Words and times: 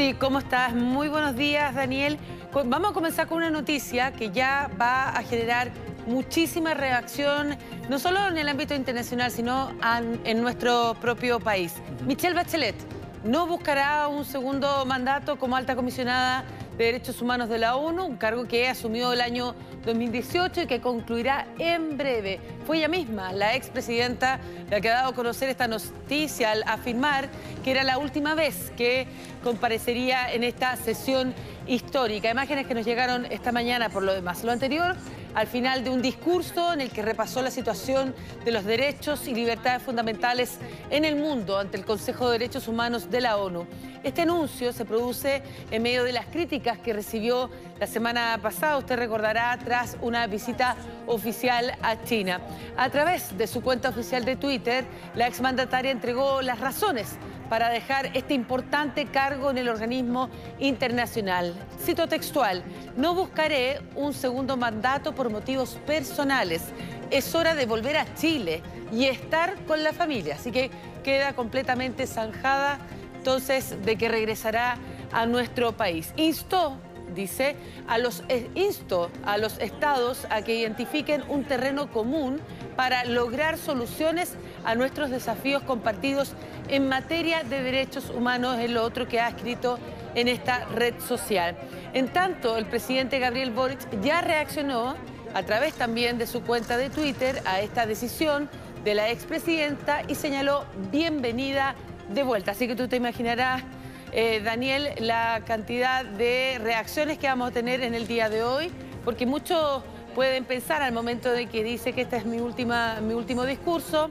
Sí, 0.00 0.14
¿cómo 0.18 0.38
estás? 0.38 0.74
Muy 0.74 1.08
buenos 1.08 1.36
días, 1.36 1.74
Daniel. 1.74 2.16
Vamos 2.54 2.92
a 2.92 2.94
comenzar 2.94 3.26
con 3.26 3.36
una 3.36 3.50
noticia 3.50 4.12
que 4.12 4.30
ya 4.30 4.70
va 4.80 5.10
a 5.10 5.22
generar 5.22 5.72
muchísima 6.06 6.72
reacción, 6.72 7.58
no 7.90 7.98
solo 7.98 8.28
en 8.28 8.38
el 8.38 8.48
ámbito 8.48 8.74
internacional, 8.74 9.30
sino 9.30 9.72
en 10.24 10.40
nuestro 10.40 10.96
propio 11.02 11.38
país. 11.38 11.74
Michelle 12.06 12.34
Bachelet 12.34 12.76
no 13.24 13.46
buscará 13.46 14.08
un 14.08 14.24
segundo 14.24 14.86
mandato 14.86 15.38
como 15.38 15.54
alta 15.54 15.76
comisionada 15.76 16.44
de 16.78 16.84
Derechos 16.86 17.20
Humanos 17.20 17.50
de 17.50 17.58
la 17.58 17.76
ONU, 17.76 18.06
un 18.06 18.16
cargo 18.16 18.48
que 18.48 18.70
asumió 18.70 19.12
el 19.12 19.20
año 19.20 19.54
2018 19.84 20.62
y 20.62 20.66
que 20.66 20.80
concluirá 20.80 21.46
en 21.58 21.96
breve. 21.96 22.40
Fue 22.66 22.78
ella 22.78 22.88
misma, 22.88 23.32
la 23.32 23.54
expresidenta, 23.54 24.40
la 24.70 24.80
que 24.80 24.88
ha 24.88 24.94
dado 24.94 25.10
a 25.10 25.14
conocer 25.14 25.48
esta 25.48 25.68
noticia 25.68 26.52
al 26.52 26.62
afirmar 26.66 27.28
que 27.64 27.70
era 27.70 27.84
la 27.84 27.98
última 27.98 28.34
vez 28.34 28.72
que 28.76 29.06
comparecería 29.42 30.32
en 30.32 30.44
esta 30.44 30.76
sesión 30.76 31.34
histórica. 31.66 32.30
Imágenes 32.30 32.66
que 32.66 32.74
nos 32.74 32.84
llegaron 32.84 33.26
esta 33.26 33.52
mañana 33.52 33.88
por 33.88 34.02
lo 34.02 34.12
demás. 34.12 34.44
Lo 34.44 34.52
anterior 34.52 34.96
al 35.34 35.46
final 35.46 35.84
de 35.84 35.90
un 35.90 36.02
discurso 36.02 36.72
en 36.72 36.80
el 36.80 36.90
que 36.90 37.02
repasó 37.02 37.42
la 37.42 37.50
situación 37.50 38.14
de 38.44 38.52
los 38.52 38.64
derechos 38.64 39.26
y 39.28 39.34
libertades 39.34 39.82
fundamentales 39.82 40.58
en 40.90 41.04
el 41.04 41.16
mundo 41.16 41.58
ante 41.58 41.76
el 41.76 41.84
Consejo 41.84 42.26
de 42.26 42.38
Derechos 42.38 42.68
Humanos 42.68 43.10
de 43.10 43.20
la 43.20 43.36
ONU. 43.36 43.66
Este 44.02 44.22
anuncio 44.22 44.72
se 44.72 44.84
produce 44.84 45.42
en 45.70 45.82
medio 45.82 46.04
de 46.04 46.12
las 46.12 46.26
críticas 46.26 46.78
que 46.78 46.92
recibió 46.92 47.50
la 47.78 47.86
semana 47.86 48.38
pasada, 48.42 48.78
usted 48.78 48.96
recordará, 48.96 49.58
tras 49.62 49.96
una 50.00 50.26
visita 50.26 50.76
oficial 51.06 51.72
a 51.82 52.02
China. 52.02 52.40
A 52.76 52.88
través 52.90 53.36
de 53.36 53.46
su 53.46 53.62
cuenta 53.62 53.90
oficial 53.90 54.24
de 54.24 54.36
Twitter, 54.36 54.84
la 55.14 55.26
exmandataria 55.26 55.90
entregó 55.90 56.42
las 56.42 56.60
razones 56.60 57.16
para 57.50 57.68
dejar 57.68 58.16
este 58.16 58.32
importante 58.32 59.06
cargo 59.06 59.50
en 59.50 59.58
el 59.58 59.68
organismo 59.68 60.30
internacional. 60.60 61.52
Cito 61.84 62.06
textual, 62.06 62.62
no 62.96 63.12
buscaré 63.12 63.80
un 63.96 64.14
segundo 64.14 64.56
mandato 64.56 65.16
por 65.16 65.30
motivos 65.30 65.76
personales. 65.84 66.62
Es 67.10 67.34
hora 67.34 67.56
de 67.56 67.66
volver 67.66 67.96
a 67.96 68.14
Chile 68.14 68.62
y 68.92 69.06
estar 69.06 69.56
con 69.66 69.82
la 69.82 69.92
familia. 69.92 70.36
Así 70.36 70.52
que 70.52 70.70
queda 71.02 71.32
completamente 71.32 72.06
zanjada 72.06 72.78
entonces 73.16 73.84
de 73.84 73.96
que 73.96 74.08
regresará 74.08 74.76
a 75.12 75.26
nuestro 75.26 75.76
país. 75.76 76.14
Instó 76.16 76.78
dice, 77.14 77.56
a 77.88 77.98
los, 77.98 78.22
eh, 78.28 78.48
a 79.24 79.38
los 79.38 79.58
estados 79.58 80.26
a 80.30 80.42
que 80.42 80.54
identifiquen 80.54 81.24
un 81.28 81.44
terreno 81.44 81.90
común 81.90 82.40
para 82.76 83.04
lograr 83.04 83.58
soluciones 83.58 84.34
a 84.64 84.74
nuestros 84.74 85.10
desafíos 85.10 85.62
compartidos 85.62 86.34
en 86.68 86.88
materia 86.88 87.42
de 87.42 87.62
derechos 87.62 88.10
humanos, 88.10 88.58
es 88.58 88.70
lo 88.70 88.82
otro 88.82 89.08
que 89.08 89.20
ha 89.20 89.28
escrito 89.28 89.78
en 90.14 90.28
esta 90.28 90.64
red 90.66 90.94
social. 91.00 91.56
En 91.92 92.08
tanto, 92.08 92.56
el 92.56 92.66
presidente 92.66 93.18
Gabriel 93.18 93.50
Boric 93.50 93.78
ya 94.02 94.20
reaccionó 94.20 94.96
a 95.34 95.42
través 95.42 95.74
también 95.74 96.18
de 96.18 96.26
su 96.26 96.42
cuenta 96.42 96.76
de 96.76 96.90
Twitter 96.90 97.42
a 97.44 97.60
esta 97.60 97.86
decisión 97.86 98.48
de 98.84 98.94
la 98.94 99.10
expresidenta 99.10 100.02
y 100.08 100.14
señaló 100.14 100.64
bienvenida 100.90 101.74
de 102.08 102.22
vuelta. 102.22 102.52
Así 102.52 102.66
que 102.66 102.74
tú 102.74 102.88
te 102.88 102.96
imaginarás 102.96 103.62
eh, 104.12 104.40
Daniel, 104.42 104.88
la 104.98 105.42
cantidad 105.46 106.04
de 106.04 106.58
reacciones 106.60 107.18
que 107.18 107.28
vamos 107.28 107.50
a 107.50 107.52
tener 107.52 107.82
en 107.82 107.94
el 107.94 108.08
día 108.08 108.28
de 108.28 108.42
hoy, 108.42 108.72
porque 109.04 109.24
muchos 109.24 109.82
pueden 110.10 110.44
pensar 110.44 110.82
al 110.82 110.92
momento 110.92 111.30
de 111.30 111.46
que 111.46 111.64
dice 111.64 111.92
que 111.92 112.02
este 112.02 112.16
es 112.16 112.26
mi, 112.26 112.38
última, 112.38 113.00
mi 113.00 113.14
último 113.14 113.44
discurso, 113.44 114.10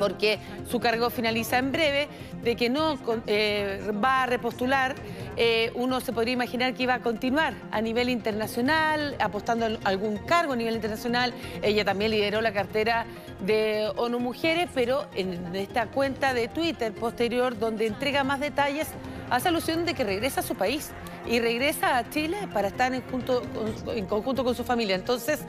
porque 0.00 0.38
su 0.68 0.80
cargo 0.80 1.10
finaliza 1.10 1.58
en 1.58 1.70
breve, 1.70 2.08
de 2.42 2.56
que 2.56 2.70
no 2.70 2.98
eh, 3.26 3.92
va 4.02 4.22
a 4.22 4.26
repostular, 4.26 4.94
eh, 5.36 5.70
uno 5.74 6.00
se 6.00 6.12
podría 6.12 6.32
imaginar 6.32 6.72
que 6.72 6.84
iba 6.84 6.94
a 6.94 7.00
continuar 7.00 7.52
a 7.70 7.82
nivel 7.82 8.08
internacional, 8.08 9.14
apostando 9.20 9.66
a 9.66 9.78
algún 9.84 10.16
cargo 10.16 10.54
a 10.54 10.56
nivel 10.56 10.74
internacional. 10.74 11.34
Ella 11.62 11.84
también 11.84 12.10
lideró 12.10 12.40
la 12.40 12.52
cartera 12.52 13.04
de 13.44 13.92
ONU 13.96 14.18
Mujeres, 14.20 14.70
pero 14.74 15.06
en 15.14 15.54
esta 15.54 15.86
cuenta 15.86 16.32
de 16.32 16.48
Twitter 16.48 16.92
posterior, 16.94 17.58
donde 17.58 17.86
entrega 17.86 18.24
más 18.24 18.40
detalles, 18.40 18.88
hace 19.28 19.48
alusión 19.48 19.84
de 19.84 19.92
que 19.92 20.02
regresa 20.02 20.40
a 20.40 20.42
su 20.42 20.54
país 20.54 20.90
y 21.26 21.40
regresa 21.40 21.98
a 21.98 22.08
Chile 22.08 22.48
para 22.54 22.68
estar 22.68 22.92
en, 22.94 23.02
conjunto 23.02 24.44
con 24.44 24.54
su 24.54 24.64
familia. 24.64 24.96
Entonces, 24.96 25.40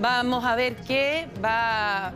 vamos 0.00 0.44
a 0.44 0.56
ver 0.56 0.76
qué 0.76 1.28
va, 1.44 2.12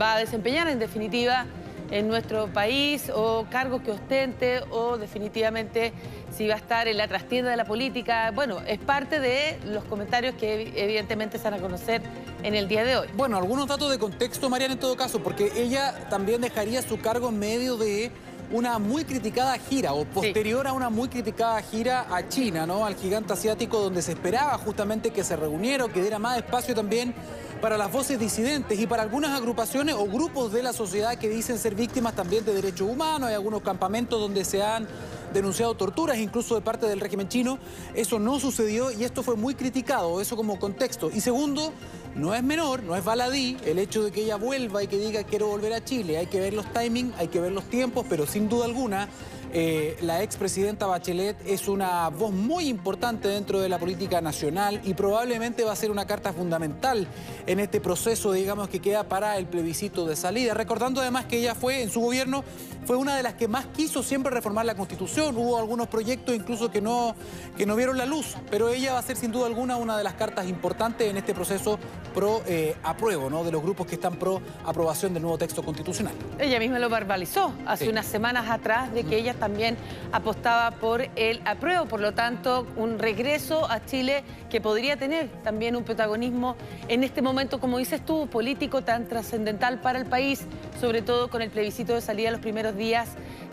va 0.00 0.14
a 0.14 0.18
desempeñar 0.18 0.68
en 0.68 0.78
definitiva 0.78 1.46
en 1.90 2.08
nuestro 2.08 2.46
país 2.46 3.10
o 3.12 3.46
cargos 3.50 3.82
que 3.82 3.90
ostente 3.90 4.60
o 4.70 4.96
definitivamente 4.96 5.92
si 6.30 6.46
va 6.46 6.54
a 6.54 6.58
estar 6.58 6.86
en 6.86 6.96
la 6.96 7.08
trastienda 7.08 7.50
de 7.50 7.56
la 7.56 7.64
política. 7.64 8.30
Bueno, 8.32 8.60
es 8.66 8.78
parte 8.78 9.18
de 9.18 9.58
los 9.66 9.84
comentarios 9.84 10.36
que 10.36 10.72
evidentemente 10.76 11.36
se 11.38 11.44
van 11.44 11.54
a 11.54 11.58
conocer 11.58 12.00
en 12.44 12.54
el 12.54 12.68
día 12.68 12.84
de 12.84 12.96
hoy. 12.96 13.08
Bueno, 13.14 13.36
algunos 13.36 13.66
datos 13.66 13.90
de 13.90 13.98
contexto, 13.98 14.48
Mariana, 14.48 14.74
en 14.74 14.80
todo 14.80 14.96
caso, 14.96 15.20
porque 15.20 15.50
ella 15.56 16.06
también 16.08 16.40
dejaría 16.40 16.80
su 16.82 17.00
cargo 17.00 17.30
en 17.30 17.38
medio 17.40 17.76
de 17.76 18.12
una 18.52 18.78
muy 18.78 19.04
criticada 19.04 19.56
gira 19.58 19.92
o 19.92 20.04
posterior 20.04 20.66
a 20.66 20.72
una 20.72 20.90
muy 20.90 21.08
criticada 21.08 21.60
gira 21.62 22.06
a 22.10 22.28
China, 22.28 22.66
¿no? 22.66 22.84
Al 22.84 22.96
gigante 22.96 23.32
asiático 23.32 23.78
donde 23.80 24.02
se 24.02 24.12
esperaba 24.12 24.58
justamente 24.58 25.10
que 25.10 25.22
se 25.22 25.36
reuniera 25.36 25.84
o 25.84 25.88
que 25.88 26.00
diera 26.00 26.18
más 26.18 26.36
espacio 26.38 26.74
también 26.74 27.14
para 27.60 27.76
las 27.76 27.92
voces 27.92 28.18
disidentes 28.18 28.78
y 28.78 28.86
para 28.86 29.02
algunas 29.02 29.32
agrupaciones 29.32 29.94
o 29.94 30.06
grupos 30.06 30.52
de 30.52 30.62
la 30.62 30.72
sociedad 30.72 31.16
que 31.16 31.28
dicen 31.28 31.58
ser 31.58 31.74
víctimas 31.74 32.14
también 32.14 32.44
de 32.44 32.54
derechos 32.54 32.88
humanos. 32.88 33.28
Hay 33.28 33.34
algunos 33.34 33.62
campamentos 33.62 34.18
donde 34.18 34.44
se 34.44 34.62
han 34.62 34.88
denunciado 35.32 35.74
torturas 35.74 36.18
incluso 36.18 36.54
de 36.54 36.60
parte 36.60 36.86
del 36.86 37.00
régimen 37.00 37.28
chino. 37.28 37.58
Eso 37.94 38.18
no 38.18 38.40
sucedió 38.40 38.90
y 38.90 39.04
esto 39.04 39.22
fue 39.22 39.36
muy 39.36 39.54
criticado, 39.54 40.20
eso 40.20 40.36
como 40.36 40.58
contexto. 40.58 41.10
Y 41.12 41.20
segundo, 41.20 41.72
no 42.14 42.34
es 42.34 42.42
menor, 42.42 42.82
no 42.82 42.96
es 42.96 43.04
baladí 43.04 43.56
el 43.64 43.78
hecho 43.78 44.02
de 44.02 44.10
que 44.10 44.22
ella 44.22 44.36
vuelva 44.36 44.82
y 44.82 44.86
que 44.86 44.98
diga 44.98 45.24
quiero 45.24 45.48
volver 45.48 45.72
a 45.72 45.84
Chile. 45.84 46.18
Hay 46.18 46.26
que 46.26 46.40
ver 46.40 46.54
los 46.54 46.70
timings, 46.72 47.14
hay 47.18 47.28
que 47.28 47.40
ver 47.40 47.52
los 47.52 47.64
tiempos, 47.64 48.06
pero 48.08 48.26
sin 48.26 48.48
duda 48.48 48.64
alguna 48.64 49.08
eh, 49.52 49.96
la 50.02 50.22
expresidenta 50.22 50.86
Bachelet 50.86 51.36
es 51.44 51.66
una 51.66 52.08
voz 52.08 52.32
muy 52.32 52.68
importante 52.68 53.26
dentro 53.26 53.58
de 53.58 53.68
la 53.68 53.80
política 53.80 54.20
nacional 54.20 54.80
y 54.84 54.94
probablemente 54.94 55.64
va 55.64 55.72
a 55.72 55.76
ser 55.76 55.90
una 55.90 56.06
carta 56.06 56.32
fundamental 56.32 57.08
en 57.46 57.58
este 57.58 57.80
proceso, 57.80 58.32
digamos, 58.32 58.68
que 58.68 58.78
queda 58.78 59.08
para 59.08 59.36
el 59.38 59.46
plebiscito 59.46 60.06
de 60.06 60.14
salida. 60.14 60.54
Recordando 60.54 61.00
además 61.00 61.24
que 61.24 61.38
ella 61.38 61.56
fue, 61.56 61.82
en 61.82 61.90
su 61.90 62.00
gobierno, 62.00 62.44
fue 62.86 62.96
una 62.96 63.16
de 63.16 63.24
las 63.24 63.34
que 63.34 63.48
más 63.48 63.66
quiso 63.66 64.04
siempre 64.04 64.32
reformar 64.32 64.66
la 64.66 64.76
Constitución. 64.76 65.19
Hubo 65.28 65.58
algunos 65.58 65.88
proyectos 65.88 66.34
incluso 66.34 66.70
que 66.70 66.80
no, 66.80 67.14
que 67.56 67.66
no 67.66 67.76
vieron 67.76 67.98
la 67.98 68.06
luz, 68.06 68.36
pero 68.50 68.70
ella 68.70 68.94
va 68.94 68.98
a 68.98 69.02
ser 69.02 69.16
sin 69.16 69.30
duda 69.30 69.46
alguna 69.46 69.76
una 69.76 69.96
de 69.96 70.04
las 70.04 70.14
cartas 70.14 70.48
importantes 70.48 71.10
en 71.10 71.16
este 71.16 71.34
proceso 71.34 71.78
pro 72.14 72.42
eh, 72.46 72.74
apruebo, 72.82 73.30
¿no? 73.30 73.44
De 73.44 73.52
los 73.52 73.62
grupos 73.62 73.86
que 73.86 73.94
están 73.96 74.16
pro 74.16 74.40
aprobación 74.64 75.12
del 75.12 75.22
nuevo 75.22 75.38
texto 75.38 75.62
constitucional. 75.62 76.14
Ella 76.38 76.58
misma 76.58 76.78
lo 76.78 76.88
verbalizó 76.88 77.52
hace 77.66 77.88
unas 77.88 78.06
semanas 78.06 78.48
atrás 78.48 78.92
de 78.92 79.04
que 79.04 79.16
ella 79.16 79.34
también 79.34 79.76
apostaba 80.12 80.70
por 80.72 81.08
el 81.16 81.40
apruebo, 81.44 81.86
por 81.86 82.00
lo 82.00 82.12
tanto, 82.12 82.66
un 82.76 82.98
regreso 82.98 83.70
a 83.70 83.84
Chile 83.84 84.24
que 84.48 84.60
podría 84.60 84.96
tener 84.96 85.28
también 85.44 85.76
un 85.76 85.84
protagonismo 85.84 86.56
en 86.88 87.04
este 87.04 87.22
momento, 87.22 87.60
como 87.60 87.78
dices 87.78 88.04
tú, 88.04 88.26
político 88.28 88.82
tan 88.82 89.06
trascendental 89.06 89.80
para 89.80 89.98
el 89.98 90.06
país, 90.06 90.46
sobre 90.80 91.02
todo 91.02 91.28
con 91.30 91.42
el 91.42 91.50
plebiscito 91.50 91.94
de 91.94 92.00
salida 92.00 92.30
los 92.30 92.40
primeros 92.40 92.76
días 92.76 93.08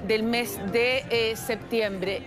del 0.07 0.23
mes 0.23 0.59
de 0.71 1.05
eh, 1.09 1.35
septiembre. 1.35 1.56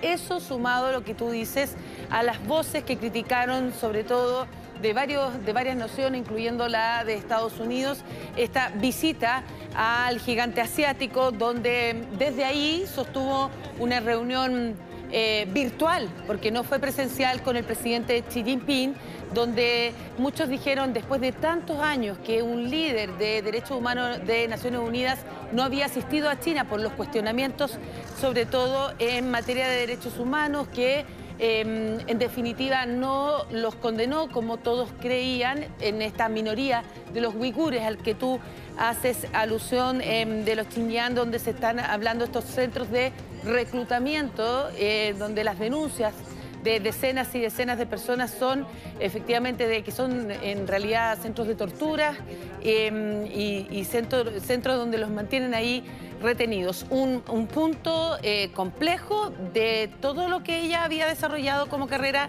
Eso 0.02 0.40
sumado 0.40 0.86
a 0.86 0.92
lo 0.92 1.04
que 1.04 1.14
tú 1.14 1.30
dices, 1.30 1.76
a 2.10 2.22
las 2.22 2.44
voces 2.46 2.84
que 2.84 2.96
criticaron 2.96 3.72
sobre 3.72 4.04
todo 4.04 4.46
de, 4.80 4.92
varios, 4.92 5.44
de 5.44 5.52
varias 5.52 5.76
naciones, 5.76 6.20
incluyendo 6.20 6.68
la 6.68 7.04
de 7.04 7.14
Estados 7.14 7.58
Unidos, 7.58 8.02
esta 8.36 8.70
visita 8.76 9.42
al 9.74 10.18
gigante 10.20 10.60
asiático, 10.60 11.30
donde 11.30 12.06
desde 12.18 12.44
ahí 12.44 12.84
sostuvo 12.86 13.50
una 13.78 14.00
reunión 14.00 14.76
eh, 15.12 15.46
virtual, 15.52 16.08
porque 16.26 16.50
no 16.50 16.64
fue 16.64 16.78
presencial 16.78 17.42
con 17.42 17.56
el 17.56 17.64
presidente 17.64 18.22
Xi 18.28 18.44
Jinping, 18.44 18.94
donde 19.34 19.92
muchos 20.18 20.48
dijeron 20.48 20.92
después 20.92 21.20
de 21.20 21.32
tantos 21.32 21.78
años 21.80 22.18
que 22.18 22.42
un 22.42 22.68
líder 22.70 23.16
de 23.18 23.42
derechos 23.42 23.72
humanos 23.72 24.18
de 24.26 24.48
Naciones 24.48 24.80
Unidas 24.80 25.18
no 25.52 25.62
había 25.62 25.86
asistido 25.86 26.28
a 26.28 26.38
China 26.38 26.68
por 26.68 26.80
los 26.80 26.92
cuestionamientos, 26.92 27.78
sobre 28.20 28.46
todo 28.46 28.92
en 28.98 29.30
materia 29.30 29.68
de 29.68 29.76
derechos 29.76 30.18
humanos, 30.18 30.68
que 30.68 31.04
Em, 31.42 32.00
en 32.06 32.18
definitiva 32.18 32.84
no 32.84 33.46
los 33.50 33.74
condenó 33.74 34.28
como 34.28 34.58
todos 34.58 34.90
creían 35.00 35.64
en 35.80 36.02
esta 36.02 36.28
minoría 36.28 36.82
de 37.14 37.22
los 37.22 37.34
uigures 37.34 37.80
al 37.82 37.96
que 37.96 38.14
tú 38.14 38.38
haces 38.76 39.26
alusión 39.32 40.02
em, 40.02 40.44
de 40.44 40.54
los 40.54 40.66
Xinjiang 40.66 41.14
donde 41.14 41.38
se 41.38 41.52
están 41.52 41.80
hablando 41.80 42.26
estos 42.26 42.44
centros 42.44 42.90
de 42.90 43.12
reclutamiento, 43.44 44.68
eh, 44.76 45.14
donde 45.18 45.44
las 45.44 45.58
denuncias 45.58 46.14
de 46.62 46.80
decenas 46.80 47.34
y 47.34 47.40
decenas 47.40 47.78
de 47.78 47.86
personas 47.86 48.30
son 48.30 48.66
efectivamente 48.98 49.66
de 49.66 49.82
que 49.82 49.92
son 49.92 50.30
en 50.30 50.66
realidad 50.66 51.18
centros 51.18 51.46
de 51.46 51.54
tortura 51.54 52.14
em, 52.62 53.24
y, 53.26 53.84
centros 53.84 54.76
donde 54.76 54.98
los 54.98 55.10
mantienen 55.10 55.54
ahí 55.54 55.84
retenidos. 56.20 56.84
Un, 56.90 57.22
punto 57.52 58.18
eh, 58.22 58.50
complejo 58.52 59.30
de 59.54 59.90
todo 60.00 60.28
lo 60.28 60.42
que 60.42 60.60
ella 60.60 60.84
había 60.84 61.06
desarrollado 61.06 61.68
como 61.68 61.88
carrera 61.88 62.28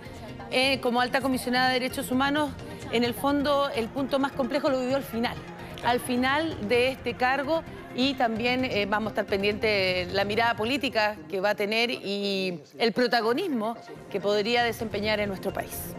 eh, 0.49 0.79
como 0.81 1.01
alta 1.01 1.21
comisionada 1.21 1.67
de 1.67 1.79
derechos 1.79 2.11
humanos. 2.11 2.51
En 2.91 3.03
el 3.03 3.13
fondo, 3.13 3.69
el 3.69 3.87
punto 3.87 4.19
más 4.19 4.31
complejo 4.31 4.69
lo 4.69 4.79
vivió 4.79 4.97
al 4.97 5.03
final. 5.03 5.35
Al 5.83 5.99
final 5.99 6.67
de 6.67 6.89
este 6.89 7.13
cargo 7.15 7.63
y 7.95 8.13
también 8.13 8.65
eh, 8.65 8.85
vamos 8.89 9.07
a 9.07 9.11
estar 9.11 9.25
pendientes 9.25 10.11
la 10.13 10.25
mirada 10.25 10.55
política 10.55 11.17
que 11.29 11.39
va 11.39 11.51
a 11.51 11.55
tener 11.55 11.91
y 11.91 12.59
el 12.77 12.93
protagonismo 12.93 13.75
que 14.09 14.19
podría 14.19 14.63
desempeñar 14.63 15.19
en 15.19 15.29
nuestro 15.29 15.51
país. 15.51 15.95